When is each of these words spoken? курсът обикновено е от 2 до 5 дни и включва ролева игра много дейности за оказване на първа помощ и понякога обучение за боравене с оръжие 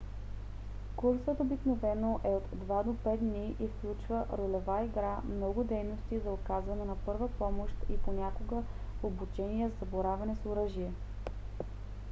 курсът 0.95 1.39
обикновено 1.39 2.19
е 2.23 2.27
от 2.29 2.43
2 2.55 2.83
до 2.83 2.93
5 3.09 3.17
дни 3.17 3.55
и 3.59 3.67
включва 3.67 4.25
ролева 4.37 4.83
игра 4.85 5.19
много 5.29 5.63
дейности 5.63 6.19
за 6.19 6.31
оказване 6.31 6.85
на 6.85 6.95
първа 6.95 7.27
помощ 7.27 7.75
и 7.89 7.97
понякога 7.97 8.63
обучение 9.03 9.71
за 9.79 9.85
боравене 9.85 10.35
с 10.43 10.45
оръжие 10.45 10.91